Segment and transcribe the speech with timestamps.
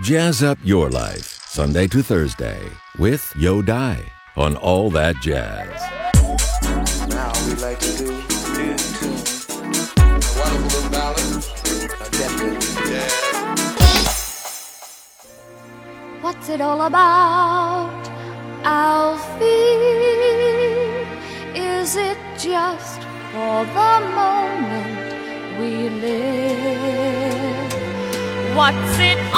[0.00, 2.62] Jazz up your life, Sunday to Thursday,
[3.00, 4.00] with Yo Dai
[4.36, 5.68] on All That Jazz.
[7.08, 9.18] Now we like to do in tune.
[9.98, 11.18] A wonderful little ballad.
[11.90, 13.12] A definite.
[16.22, 18.08] What's it all about,
[18.62, 19.44] Alfie?
[21.58, 23.00] Is it just
[23.32, 26.18] for the moment we live?
[28.54, 29.37] What's it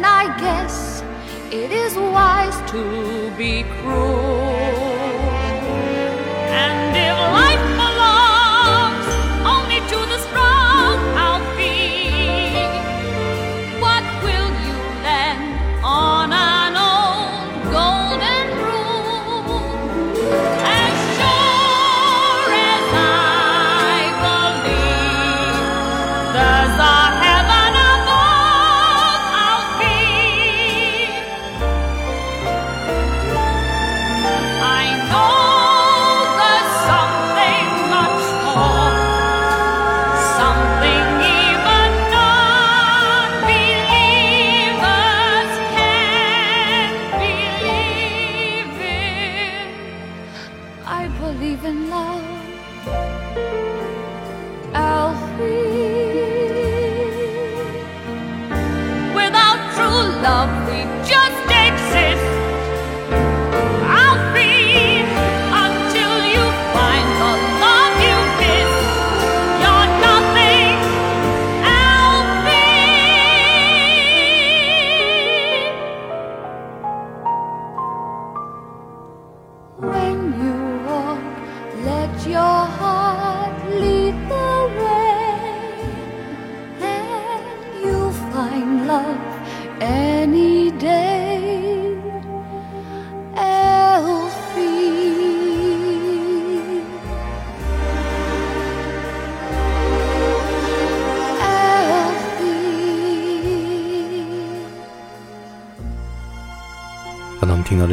[0.00, 1.02] then I guess
[1.50, 4.79] it is wise to be cruel.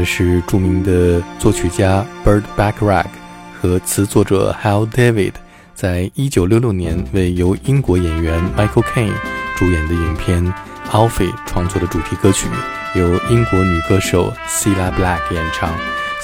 [0.08, 3.08] 是著名的作曲家 Burt Bacharach
[3.62, 5.34] 和词作者 Hal David
[5.76, 9.12] 在1966年为由英国演员 Michael Caine
[9.58, 10.42] 主演的影片
[10.92, 12.48] 《Alfie》创作的主题歌曲，
[12.96, 15.70] 由英国女歌手 Cilla Black 演唱。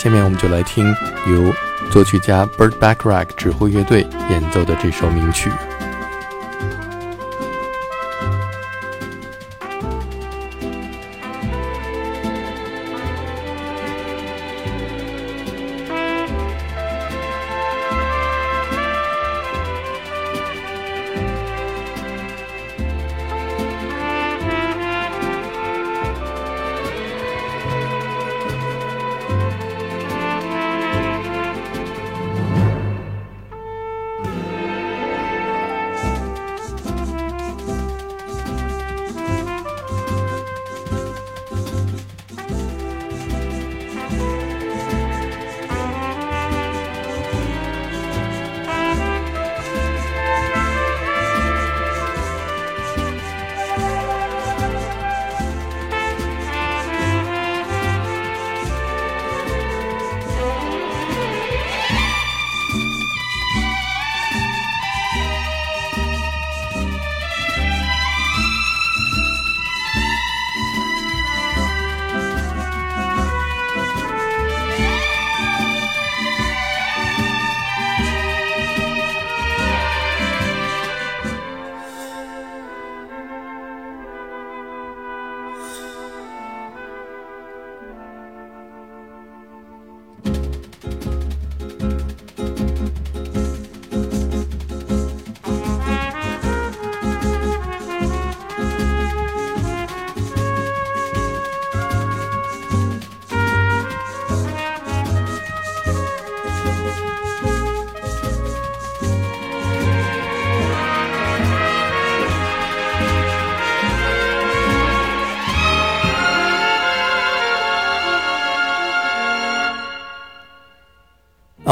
[0.01, 0.87] 下面我们就来听
[1.27, 1.53] 由
[1.91, 5.51] 作曲家 Burt Bacharach 指挥乐队演奏的这首名曲。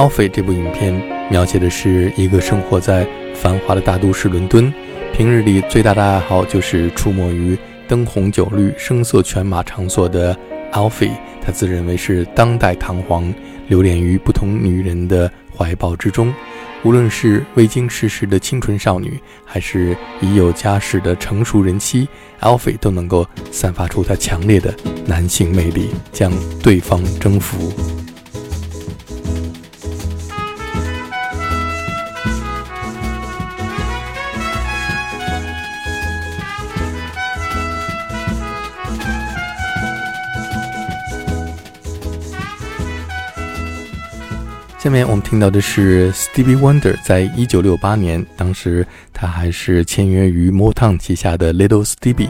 [0.02, 0.92] Alfie》这部影片
[1.30, 4.74] 描写的是一个生活在繁华的大都市伦敦，
[5.14, 7.56] 平日里最大的爱好就是出没于
[7.88, 10.36] 灯红酒绿、声色犬马场所的
[10.72, 11.12] Alfie。
[11.40, 13.32] 他自认为是当代堂皇，
[13.68, 16.34] 流连于不同女人的怀抱之中。
[16.82, 22.08] 无论是未经世事的清纯少女，还是已有家室的成熟人妻
[22.40, 24.74] ，Alfie 都能够散发出他强烈的
[25.06, 26.34] 男性魅力，将
[26.64, 27.72] 对方征服。
[44.82, 48.84] 下面我们听到的是 Stevie Wonder 在一九六八年，当时
[49.14, 52.30] 他还是签约于 Motown 旗下的 Little Stevie，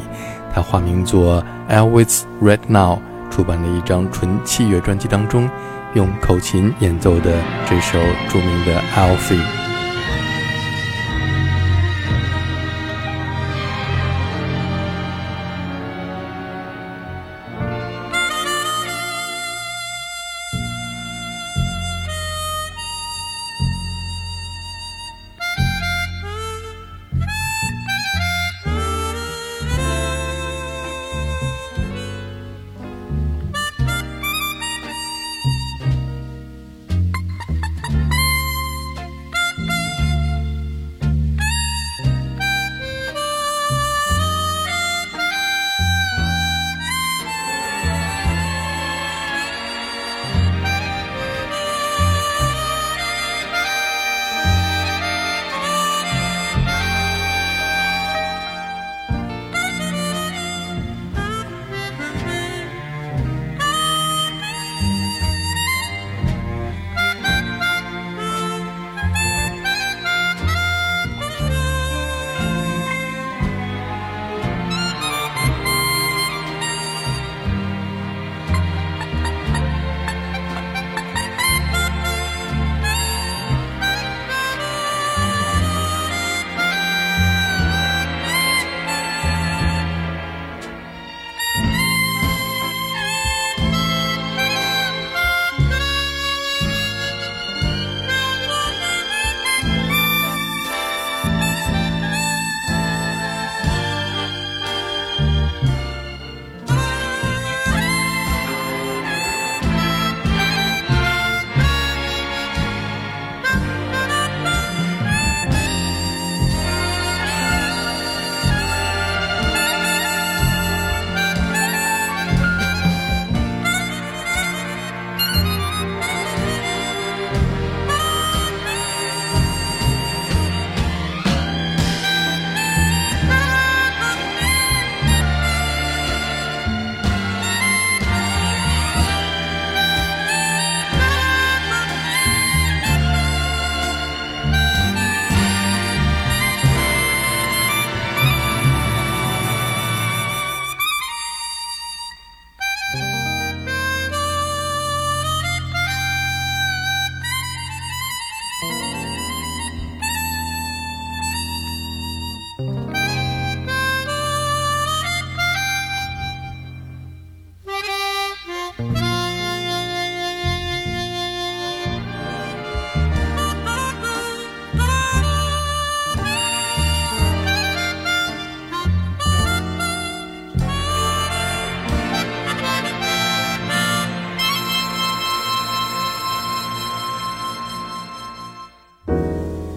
[0.53, 2.99] 他化名作 Elvis Right Now，
[3.29, 5.49] 出版了一张纯器乐专辑当中，
[5.93, 9.60] 用口琴演奏的这首著名的 Alfie。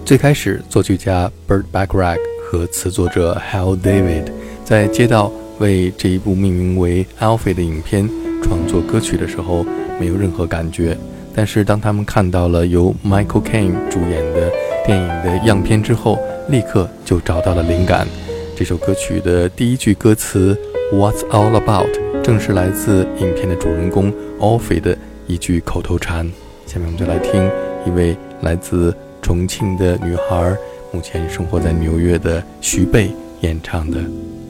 [0.04, 4.30] 最开始，作曲家 Burt Bacharach 和词作者 Hal David
[4.62, 8.06] 在接到为这一部命名为《Alfie》的影片
[8.42, 9.64] 创作歌曲的时候，
[9.98, 10.94] 没有任何感觉。
[11.34, 14.52] 但是当他们看到了由 Michael Caine 主演的
[14.84, 16.18] 电影的样片之后，
[16.50, 18.06] 立刻就找到了灵感。
[18.54, 20.54] 这首歌曲的第一句歌词
[20.92, 21.88] "What's all about"
[22.22, 26.30] 正是来自影片的主人公 Alfie 的一句口头禅。
[26.66, 27.50] 下面我们就来听
[27.86, 28.94] 一位来自。
[29.24, 30.54] 重庆的女孩，
[30.92, 34.00] 目前生活在纽约的徐贝演唱的《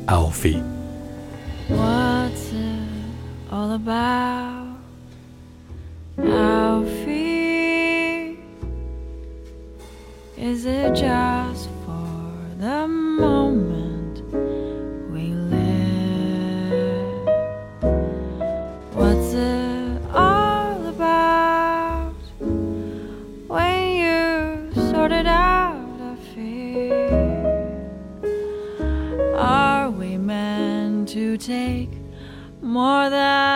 [0.08, 0.60] Alfie》。
[1.70, 4.74] What's it all about,
[6.18, 7.14] Alfie?
[10.36, 11.33] Is it just
[32.74, 33.53] more than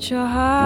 [0.00, 0.59] let your heart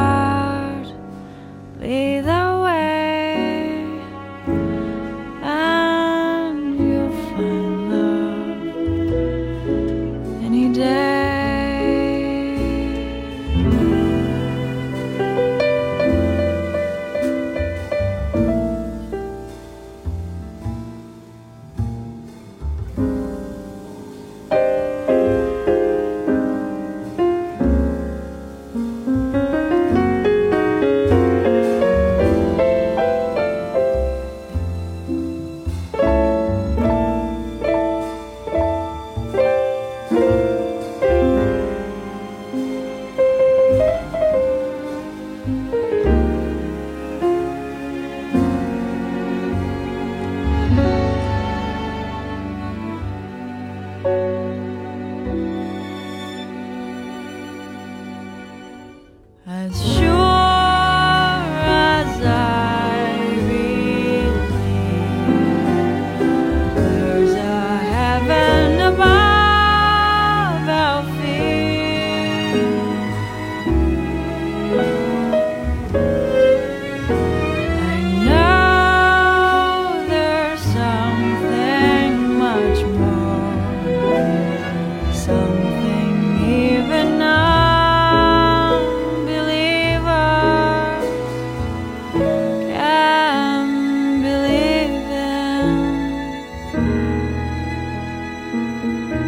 [98.55, 99.24] Música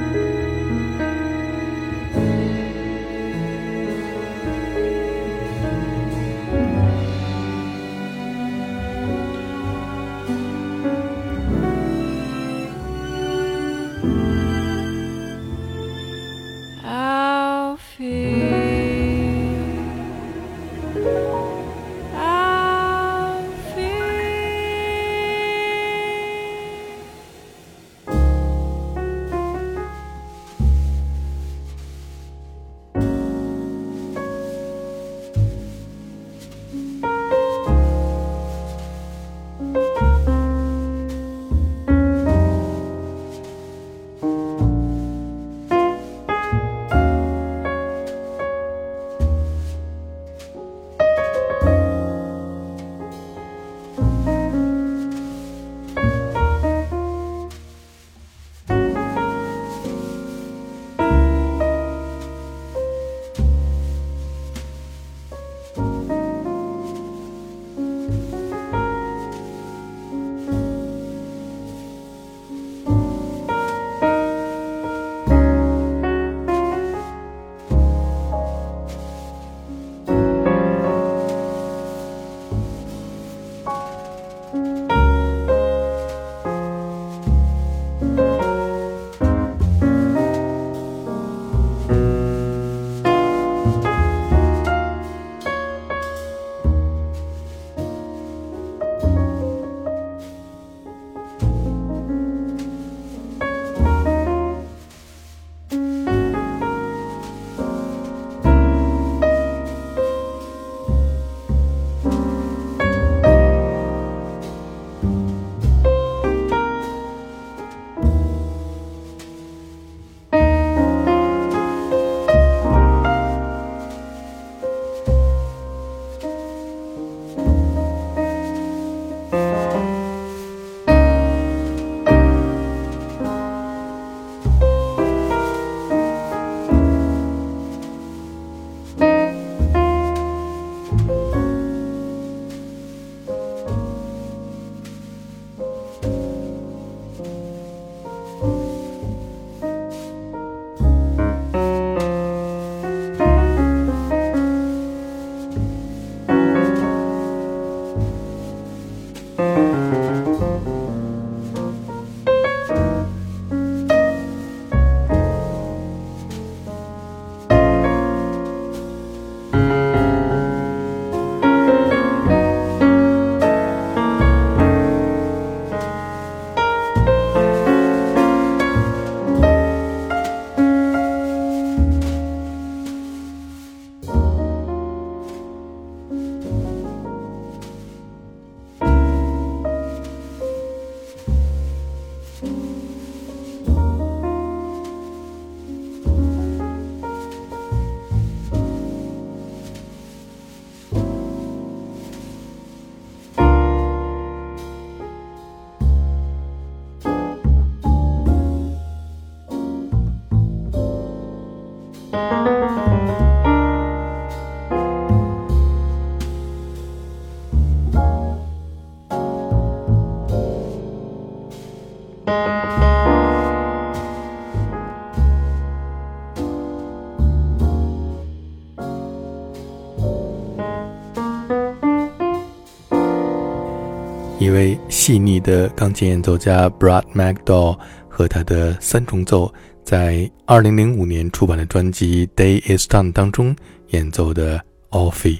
[234.47, 237.77] 一位细腻的钢琴演奏家 Brad McDowell
[238.09, 243.57] 和他的三重奏，在2005年出版的专辑《Day Is Done》当中
[243.89, 244.57] 演奏的
[244.91, 245.35] 《Alfi》。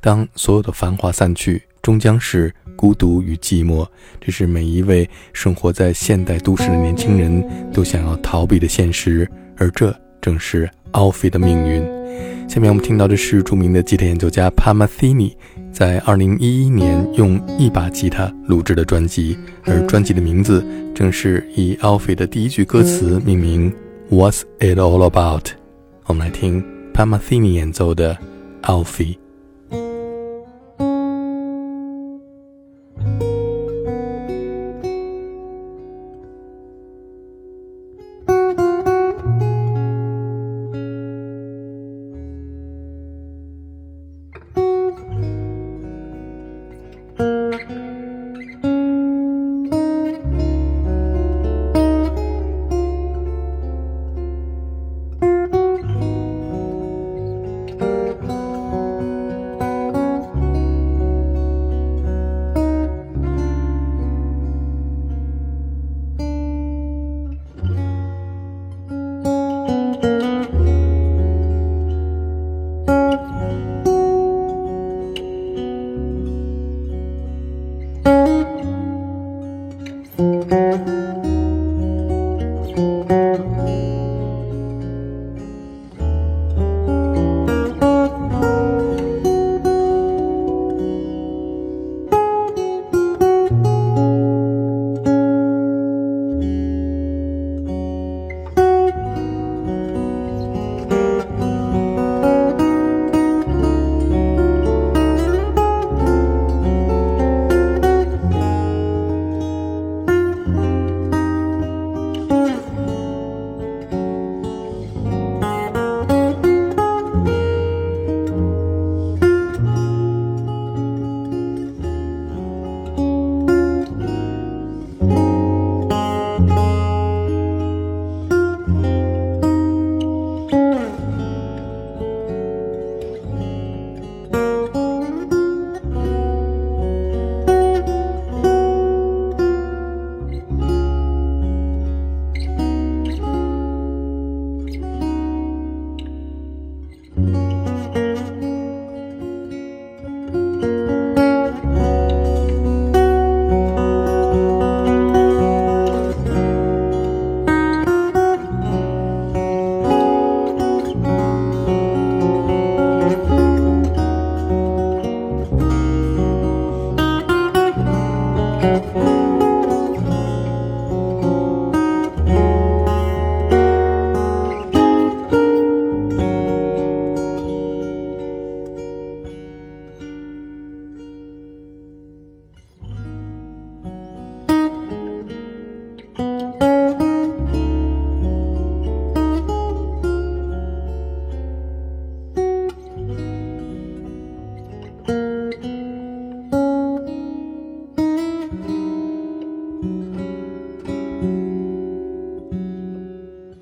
[0.00, 3.86] 当所有的繁华散去，终将是孤独与寂寞。
[4.20, 12.01] 这是每一位生活在现代都市的年轻人都想要逃避的现实，而这正是 Alfi 的命运。
[12.48, 15.34] 下面我们听到的是著名的吉他演奏家帕马西尼
[15.72, 20.62] 在2011年用一把吉他录制的专辑，而专辑的名字
[20.94, 23.72] 正是以 Alfie 的第一句歌词命名
[24.10, 25.46] "What's it all about"。
[26.04, 28.16] 我们来听帕马西尼演奏的
[28.62, 29.21] Alfie。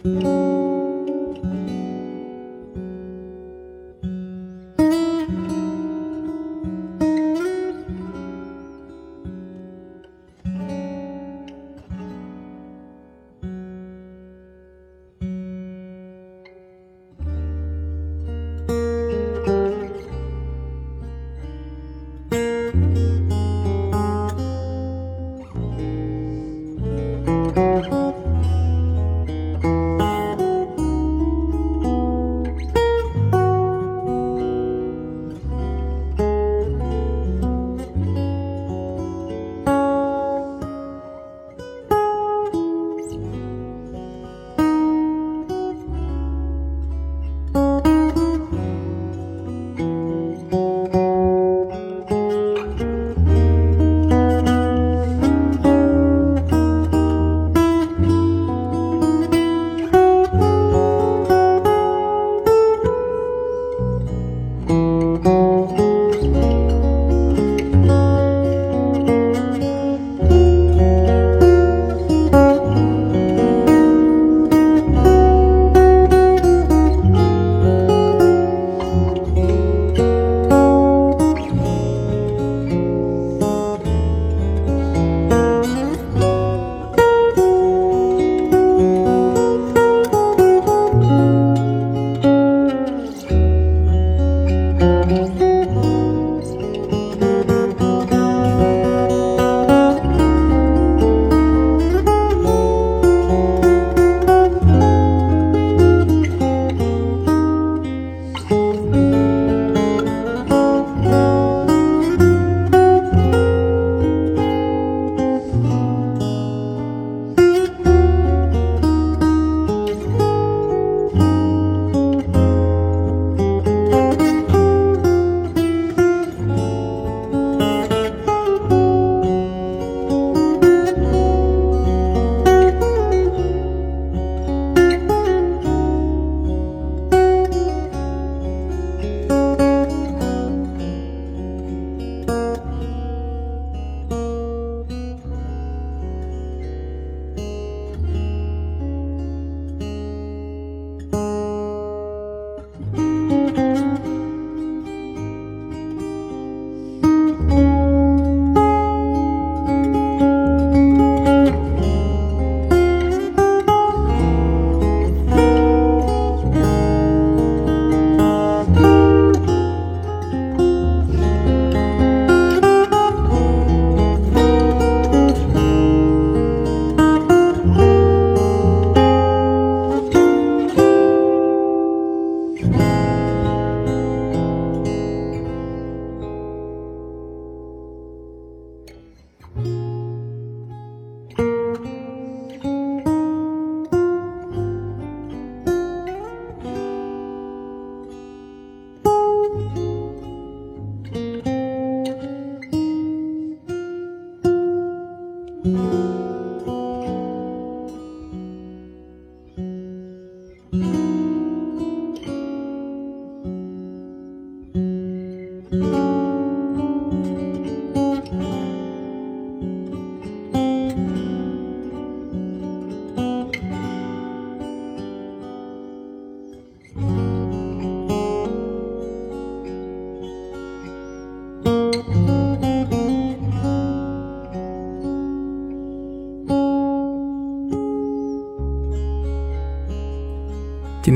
[0.02, 0.29] Mm-hmm.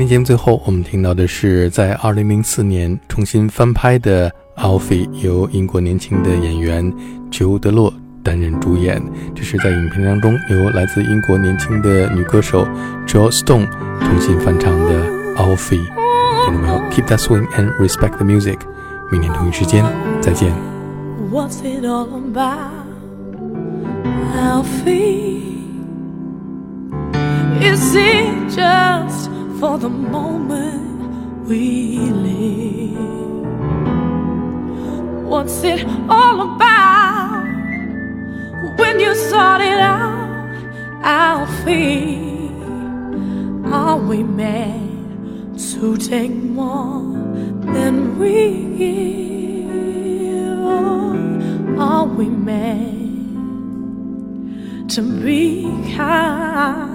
[0.05, 6.93] 天节目最后，我们听到的是在2004年重新翻拍的《Alfie》，由英国年轻的演员
[7.31, 7.91] 裘德洛
[8.21, 9.01] 担任主演。
[9.33, 12.67] 这是在影片当中由来自英国年轻的女歌手
[13.07, 13.67] Jo Stone
[13.99, 15.79] 重新翻唱的《Alfie》。
[16.45, 18.59] 听众朋友，Keep that swing and respect the music。
[19.11, 19.83] 明天同一时间
[20.21, 20.53] 再见。
[21.31, 22.85] What's it all about,
[24.37, 25.41] Alfie?
[27.59, 29.24] Is it just
[29.59, 32.95] for the moment we live?
[35.25, 37.45] What's it all about
[38.77, 40.55] when you sort it out,
[41.03, 42.51] Alfie?
[43.71, 47.01] Are we meant to take more
[47.73, 49.69] than we give?
[51.79, 52.95] Are we meant
[54.91, 55.63] to be
[55.95, 56.94] kind?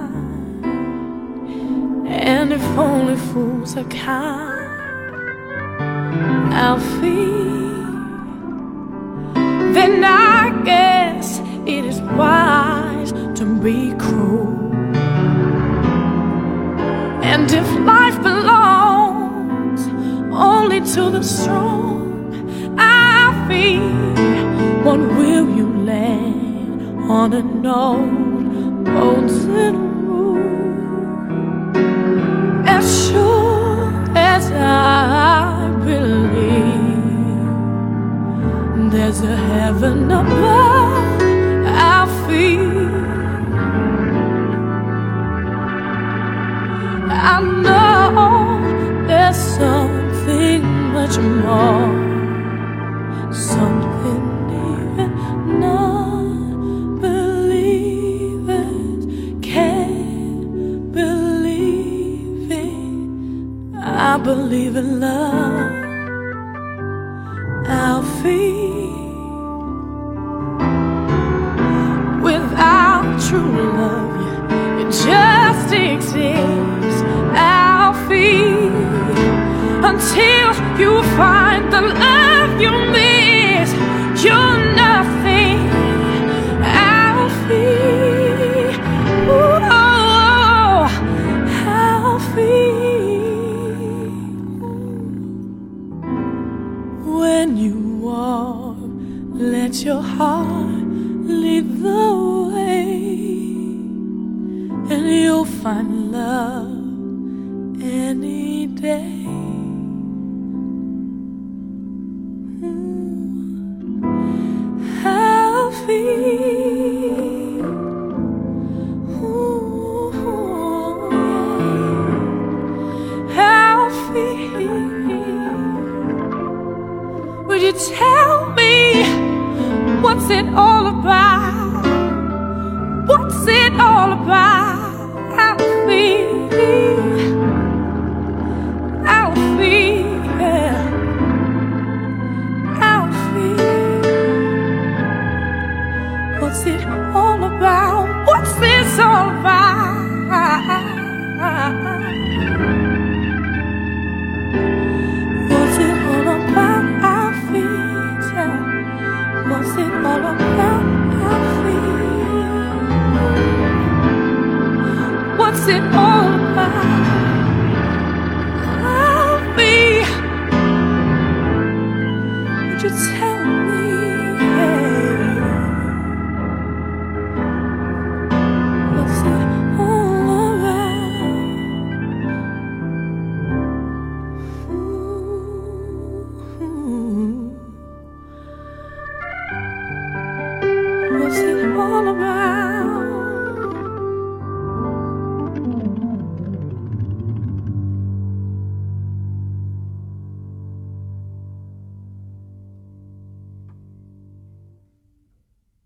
[2.33, 5.21] And if only fools are kind,
[6.55, 7.27] I'll Alfie,
[9.75, 14.73] then I guess it is wise to be cruel.
[17.33, 19.83] And if life belongs
[20.33, 29.90] only to the strong, I feel, what will you land on an old golden rule?
[32.83, 37.01] Sure as I believe
[38.91, 41.23] there's a heaven above,
[41.67, 42.89] I feel.
[47.13, 50.63] I know there's something
[50.95, 51.93] much more,
[53.33, 53.90] something
[64.23, 65.73] believe in love,
[67.67, 68.91] Alfie.
[72.23, 77.03] Without true love, it just exists,
[77.35, 78.69] Alfie.
[79.91, 82.20] Until you find the love
[97.41, 98.77] When you walk,
[99.33, 100.85] let your heart
[101.25, 102.85] lead the way
[104.93, 109.20] and you'll find love any day.